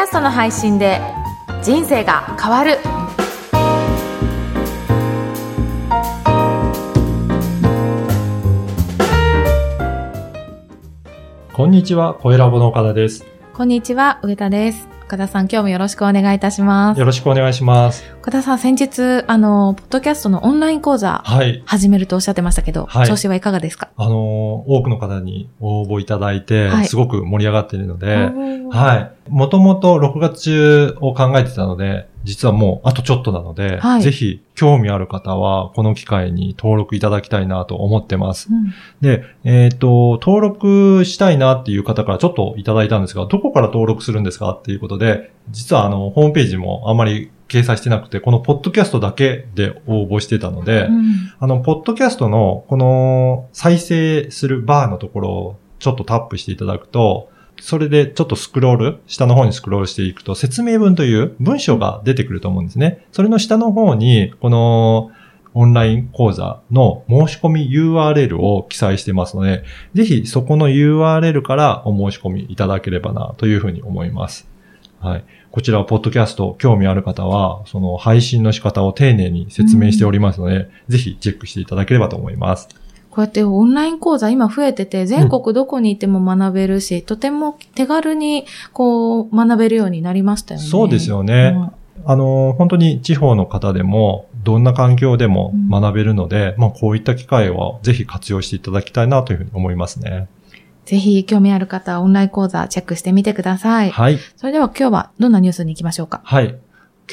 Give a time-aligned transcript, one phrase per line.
[0.00, 1.00] ャストの配信で
[1.62, 2.78] 人生が変わる
[11.52, 13.39] こんにちは、声ラボの岡田です。
[13.60, 18.02] こんにちは上田です岡田さん今日もよろしくお願いいたしますよろしくお願いします。
[18.22, 21.62] 岡田さん先日あのポッドキャストのオンライン講座はい。
[21.66, 23.90] 始めるとおっしゃってましたけど、はい調子はいかがですか？
[23.98, 24.14] あのー
[24.66, 29.30] 多くの方に応募いただいて、はいすごく盛り上がっているので、はいはい。
[29.30, 34.02] もともと6月中を考えてたので、実はもうあとちょっとなので、はい。
[34.02, 38.48] ぜひ興味ある方はこの機会に登録いただきたいなと思ってます。
[38.50, 38.74] うん。
[39.00, 51.32] で、えっ、と、登録したいなっていう方からちょっといただいたんですが、どこから登録するんですかっていうことで、実はあの、ホームページもあんまり掲載してなくて、このポッドキャストだけで応募してたので、うん。
[51.38, 63.06] あの、ポッドキャストのこの再生するバーのところをちょっとタップしていただくと、それでちょっとスクロール、下の方にスクロールしていくと説明文という文章が出てくると思うんですね。
[63.12, 65.10] それの下の方に、この
[65.52, 74.48] オンライン講座の申し込み URL を記載してますので、ぜひそこの URL からお申し込みいただければなというふうに思います。
[75.00, 75.24] はい。
[75.50, 82.68] こちら、は、ポッドキャスト興味ある方は、その配信の仕方を丁寧に説明しておりますので、ぜひチェックしていただければと思います。
[83.10, 90.66] こうやってオンライン講座今増えてて、全国どこにいても学べるし、とても手軽にこう学べるようになりましたよね。
[90.66, 91.70] そうですよね。
[92.06, 100.28] あの、本当に地方の方でも、どんな環境でも学べるので、まあこういった機会をぜひ活用していただきたいなというふうに思いますね。
[100.86, 103.90] ぜひ興味ある方はオンライン講座チェックしてみてください。
[103.90, 104.18] はい。
[104.36, 106.20] それでは今日はどんなニュースに行きましょうか？
[106.24, 106.56] はい。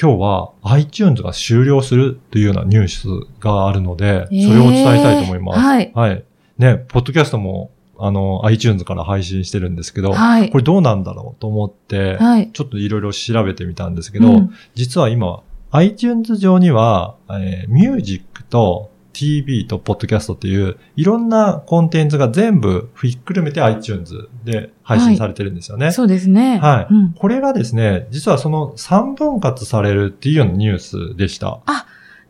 [0.00, 3.08] 今日は iTunes が終了するというようなニュース
[3.40, 5.58] があるので、それをお伝えしたいと思います。
[5.58, 6.24] えーはいはい。
[6.58, 12.50] ね、ポッドキャストも、あの、iTunes から配信してるんですけど、はいこれどうなんだろうと思って、はい。
[12.52, 15.40] ちょっといろいろ調べてみたんですけど、うん実は今、
[15.72, 25.90] iTunes 上には、えーミュージックと TV とポッドキャストっていう、いろんなコンテンツが全部ひっくるめて iTunes で配信されてるんですよね。
[25.90, 26.58] そうですね。
[26.58, 31.58] はいうんこれがですね、実はその3分割されるっていうようなニュースでした。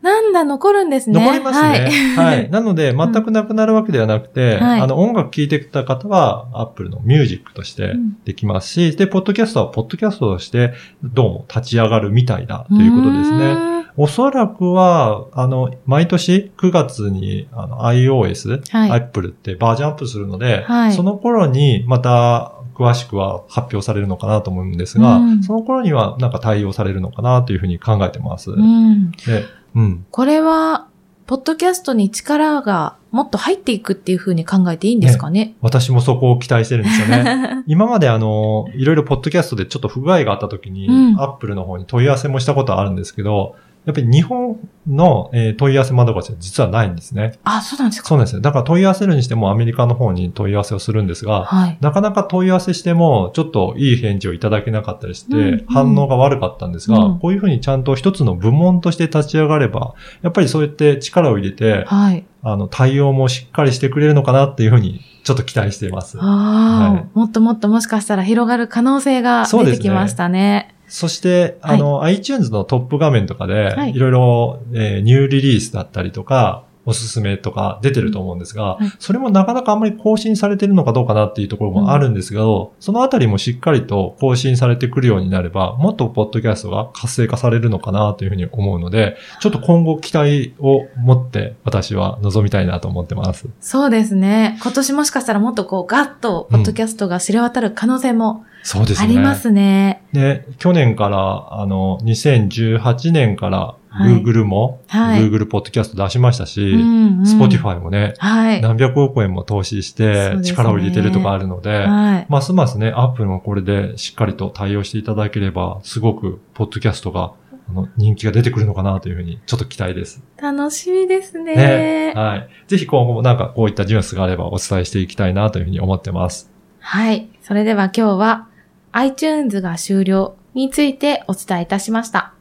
[0.01, 1.19] なんだ、残るんですね。
[1.19, 1.89] 残りますね。
[2.15, 2.49] ははいい。
[2.51, 10.73] なので、全くなくなるわけではなくて、はいあの、音楽聴いてきた方は、Apple のミュージックとしてうんできますし、で、ポッドキャストはポッドキャストとして、
[11.03, 13.55] どうも立ち上がるみたいだということですね。
[13.55, 13.69] ね。
[13.97, 18.91] おそらくは、あの、毎年9月に、あの、iOS、はい。
[18.91, 28.51] Apple ってバージョンアップするので、はいその頃にまた詳しくは発表されるのかなと思うんですが、うんその頃にはなんか対応されるのかなというふうに考えてます。
[28.51, 29.11] うん。
[29.11, 29.43] で、
[29.75, 30.05] うん。
[30.11, 30.87] これは、
[31.27, 35.53] ポッドキャストに力がもっと入っていくっていうふうに考えていいんですかね？
[35.61, 37.63] 私もそこを期待してるんですよね。
[37.67, 43.55] 今まであの、いろいろポッドキャストでちょっと不具合があった時に、うんアップルの方に問い合わせもしたことはあるんですけど、
[43.89, 47.39] やっぱり日本の、えー問い合わせ窓口は実はないんですね。
[47.43, 48.09] あ、そうなんですか？
[48.09, 48.41] そうなんですよ。
[48.41, 51.77] だから問い合わせるにしてもアメリカの方に問い合わせをするんですが、はい。
[51.81, 62.25] なかなか問い合わせしても、ちょっといい返事をいただけなかったりして、うんうん反応が悪かったんですが、うんこういうふうにちゃんと一つの部門として立ち上がれば、やっぱりそうやって力を入れて、はい。
[62.41, 66.17] あの、対応もしっかりしてくれるのかなっていうふうに、ちょっと期待しています。
[66.19, 70.73] ああ、はいもっともっともしかしたら広がる可能性が出てきましたね。
[70.89, 73.91] そして、あの、iTunes のトップ画面とかで、はい。
[73.91, 78.91] いろいろ、えーニューリリースだったりとか、おすすめとか出てると思うんですが、はい。
[78.97, 82.41] それもなかなかあんまり更新されてるのかどうかなっていうところもあるんですが、
[82.79, 93.47] そのあたりもしっかりと更新されてくるようになれば、もっとポッドキャストが活性化されるのかなというふうに思うので、ちょっと今後期待を持って私は望みたいなと思ってます。
[93.59, 94.57] そうですね。
[94.63, 99.07] 今年もしかしたらもっとこうガッとポッドキャストが知れ渡る可能性もそうですね。
[99.07, 100.03] ありますね。
[100.13, 108.61] で、去年から、あの、2018年からはい Google も、はい Google ポッドキャスト出しましたし、うんうん Spotify もね、はい。
[108.61, 112.25] 何百億円も投資して力を入れてるとかあるので、はい。
[112.29, 117.33] ますますね、Apple もこれでしっかりと対応していただければ、すごく、ポッドキャストが、
[117.69, 120.23] あの、人気が出てくるのかなというふうに、ちょっと期待です。
[120.41, 121.55] 楽しみですね。
[121.55, 122.13] ね。
[122.15, 122.49] はい。
[122.67, 126.51] ぜひ今後もなんかこういったニュースがあればお伝えしていきたいなというふうに思ってます。
[126.79, 127.29] はい。
[127.41, 128.47] それでは今日は
[128.91, 132.33] iTunes が終了についてお伝えいたしました。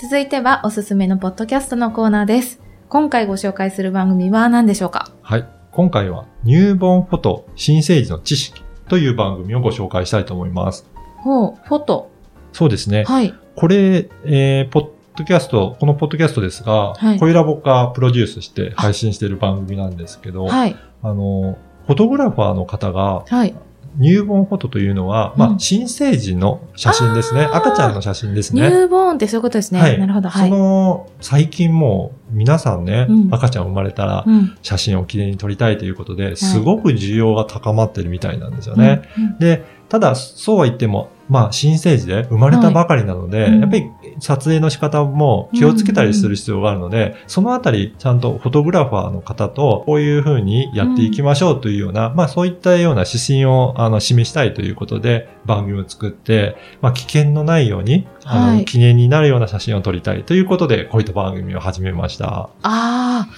[0.00, 2.60] 続いてはおすすめのポッドキャストのコーナーです。
[2.88, 5.10] 今回ご紹介する番組は何でしょうか？
[5.22, 5.48] はい。
[5.72, 10.86] 今回は、入門フォト新生児の知識という番組をご紹介したいと思います。
[11.16, 12.10] ほう、フォト。
[12.52, 13.04] そうですね。
[13.04, 13.34] はい。
[13.56, 20.76] これ、えー、ポッドキャスト、このポッドキャストですが、はいコイラボがプロデュースして配信している番組なんですけど、はい。
[21.02, 21.56] あの、
[21.86, 23.54] フォトグラファーの方が、はい。
[23.96, 27.44] 入門フォトというのは、まあ、うん新生児の写真ですね。
[27.44, 28.66] 赤ちゃんの写真ですニね。
[28.66, 29.80] ューボーンってそういうことですね。
[29.80, 30.28] はいなるほど。
[30.28, 30.50] はそい。
[30.50, 34.56] の、最近もう、皆さんね、うん赤ちゃん生まれたら、うん。
[34.62, 39.02] 写真をきれいに撮りたいということで、すごく需要が高まってるみたいなんですよね。
[39.16, 39.38] うん。
[39.38, 43.50] で、ただ、そうは言っても、まあ、新生児で生まれたばかりなので、はい。
[43.52, 43.90] うんやっぱり
[44.20, 58.64] 撮影の仕方も気をつけたりする必要があるので、そのあたり、ちゃんとフォトグラファーの方と、こういうふうにやっていきましょうというような、まあ、そういったような指針を、あの、示したいということで、番組を作って、まあ、危険のないように、あの、はい。
[58.64, 62.26] 記念になるような写真を撮りたいということで、こういった番組を始めました。
[62.28, 63.28] ああ、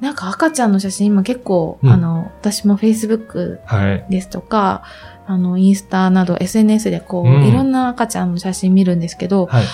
[0.00, 1.90] なんか赤ちゃんの写真今結構、うん。
[1.90, 4.06] あの、私も Facebook はい。
[4.10, 4.82] ですとか、
[5.30, 9.64] あの、インスタなど SNS でこう、うんいろんな赤ちゃんの写真見るんですけど、はい。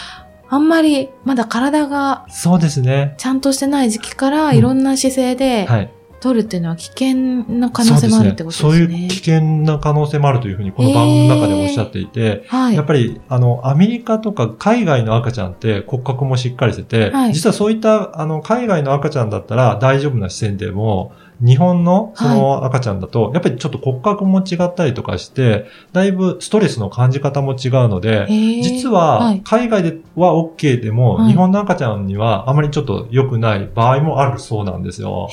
[0.49, 3.15] あんまりまだ体がそうですね。
[3.17, 5.91] ちゃんとしてない時期からうんいろんな姿勢ではい。
[6.19, 7.15] 撮るっていうのは危険
[7.49, 8.71] な可能性もあるってことですね。
[8.71, 12.75] そういう危険な可能性もあるというふうにこの番組の中でおっしゃっていて、はい。
[12.75, 29.43] やっぱり、あの、アメリカとか海外の赤ちゃんって骨格もしっかりしてて、はい実はそういった、あの、海外の赤ちゃんだったら大丈夫な視線でも、日本のその赤ちゃんだと、やっぱりちょっと骨格も違ったりとかして、だいぶストレスの感じ方も違うので、実は、はい。
[29.45, 31.33] 海外では OK でも、はい。
[31.33, 35.29] 日本の赤ちゃんにはあまりちょっと良くない場合もあるそうなんですよ。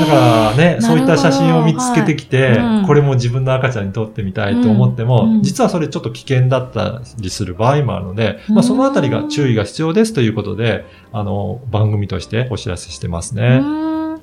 [0.00, 8.54] だからね、そういった写真を見つけてきて、これも自分の赤ちゃんに撮ってみたいと思っても、実はそれちょっと危険だったりする場合もあるので、うん。
[8.56, 13.62] まあそのあたりが注意が必要ですということで、あの、番組としてお知らせしてますうね。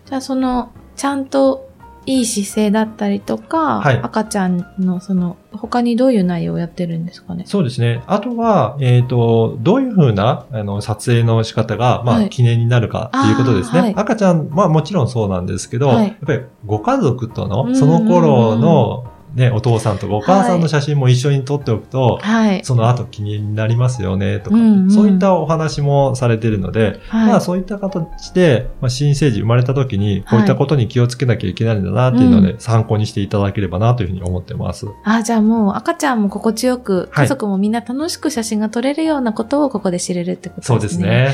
[0.06, 1.68] じゃあその、ちゃんと
[2.08, 7.44] いい姿勢だったりとか、はい赤ちゃんのその、他にどういう内容をやってるんですかね？
[7.46, 8.02] そうですね。
[8.08, 13.80] あとは、えっ、と、どういうふうな、あの、撮影の仕方が、まあ、はい記念になるかっていうことですね。
[13.80, 22.66] あーはい赤ちゃんはもちろんそうなんですけど、はいやっぱりご家族とうんの、その頃の、ね、お父さんとかお母さんの写真も一緒に撮っておくと、はい。
[22.66, 27.28] その後記念になりますよね、とか、うんうんそういったお話もされているので、はい。
[27.28, 34.86] まあそういった形で、まあ、新生児生まれた時に、こういったことに気をつけなきゃいけないんだなっていうので、う参考にしていただければなというふうに思ってます。
[35.06, 40.72] あ、じゃあもう赤ちゃんも心地よく、はい家族もみんな楽しく写真が撮れるようなことをここで知れるってことですね。
[40.72, 41.00] そうです。
[41.00, 41.34] ね。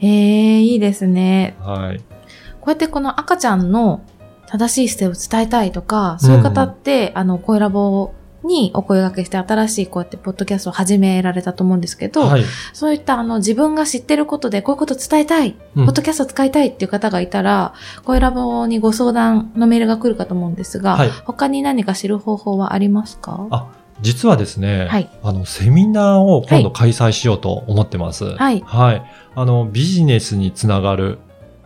[0.00, 1.56] ええいいですね。
[1.60, 1.98] はい。
[1.98, 2.04] こ
[2.66, 4.02] うやってこの赤ちゃんの
[4.48, 8.12] 正しい姿勢を伝えたいとか、そういう方って、あの、声ラボ
[8.44, 12.44] にお声掛けして新しいこうやってポッドキャストを始められたと思うんですけど、はい。
[12.72, 15.86] そういったあの自分が知ってることでこういうこと伝えたい、うん。
[15.86, 17.74] ポッドキャスト使いたいっていう方がいたら、
[18.04, 21.10] 声ラボにご相談のメールが来るかと思うんですが、はい。
[21.24, 23.48] 他に何か知る方法はありますか？
[23.50, 25.10] あ実はですね、はい。
[25.24, 28.36] あの、セミナーを今度開催しようと思ってます。
[28.36, 28.62] はい。
[28.64, 29.02] はい。
[29.34, 31.18] あの、ビジネスにつながる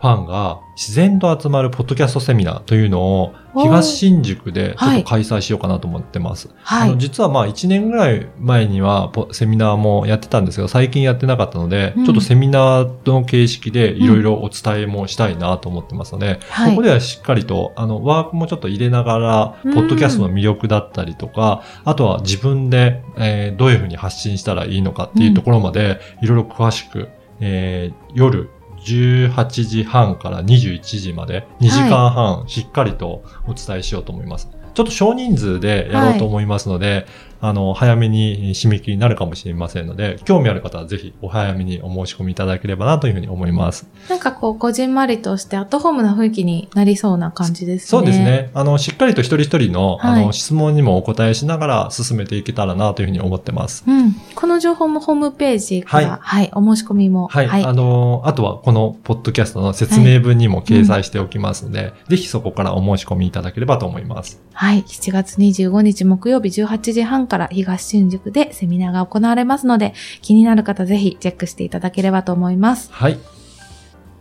[0.02, 6.50] ファンが自然と集まるポッドキャストセミナーというのを東新宿でちょっはいと開催しようかなと思ってます。
[6.64, 6.98] はいあの。
[6.98, 28.50] 実はまあ1年ぐらい前にはポセミナーもやってたんですけど、最近やってなかったので、うんちょっとセミナーの形式でいろいろお伝えもしたいなと思ってますので、はいここではしっかりと、あの、ワークもちょっと入れながら、うんポッドキャストの魅力だったりとか、あとは自分で、えーどういうふうに発信したらいいのかっていうところまで、いろいろ詳しく、えー夜
[28.84, 34.50] 18時半から21時まで、2時間半、しっかりとお伝えしようと思います。
[34.74, 37.06] ちょっと少人数でやろうと思いますので、
[37.42, 43.88] あの、早めに締め切りになるかもしれませんので、興味ある方はぜひお早めにお申し込みいただければなというふうに思います。
[44.08, 47.86] なんかこう、こじんまりとしてアットホームな雰囲気になりそうな感じですね。
[47.88, 48.18] そうです。
[48.20, 48.50] ね。
[48.54, 53.82] あの、しっかりと一人一人の、はいあの、質問にもお答えしながら進めていけたらなというふうに思ってます。
[53.88, 54.14] うん。
[54.36, 57.26] この情報もホームページから、はい、お申し込みも。
[57.26, 57.48] はい。
[57.48, 57.64] はい。
[57.64, 64.40] あの、あとはこのポッドキャストの説明文にも掲載しておきますので、ぜひそこからお申し込みいただければと思います。
[64.52, 64.82] はい。
[64.82, 72.92] 7月25日木曜日18時半から東新宿でセミナーが行われますので、気になる方ぜひチェックしていただければと思います。
[72.92, 73.18] はい。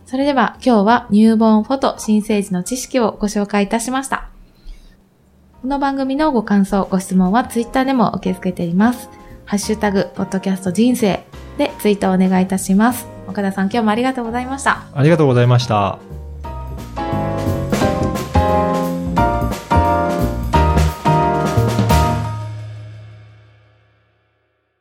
[0.06, 4.30] それでは今日はニューボーンフォト新生児の知識をご紹介いたしました。
[5.60, 9.10] この番組のご感想、ご質問はツイッターでも受け付けています。
[9.44, 11.22] ハッシュタグ、ポッドキャスト人生
[11.58, 13.06] でツイートをお願いいたします。
[13.28, 14.84] 岡田さん今日もありがとうございました。
[14.94, 16.21] ありがとうございました。